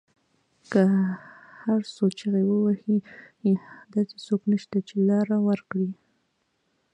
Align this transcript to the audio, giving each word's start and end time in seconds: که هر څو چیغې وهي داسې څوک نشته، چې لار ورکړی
که 0.71 0.81
هر 1.63 1.81
څو 1.95 2.03
چیغې 2.17 2.43
وهي 2.47 2.97
داسې 3.93 4.15
څوک 4.25 4.41
نشته، 4.51 4.77
چې 4.87 4.95
لار 5.07 5.27
ورکړی 5.49 5.89